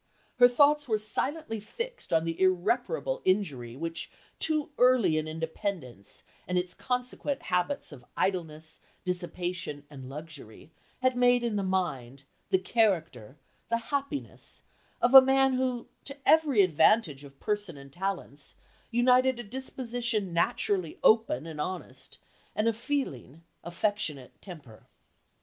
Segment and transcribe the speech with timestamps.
[0.37, 6.57] Her thoughts were silently fixed on the irreparable injury which too early an independence and
[6.57, 10.71] its consequent habits of idleness, dissipation, and luxury,
[11.03, 13.37] had made in the mind, the character,
[13.69, 14.63] the happiness,
[14.99, 18.55] of a man who, to every advantage of person and talents,
[18.89, 22.17] united a disposition naturally open and honest,
[22.55, 24.87] and a feeling, affectionate temper.